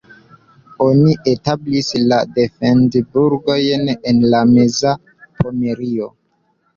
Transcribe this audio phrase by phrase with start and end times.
[0.83, 4.95] Oni establis la defend-burgojn en la meza
[5.43, 6.09] Pomerio.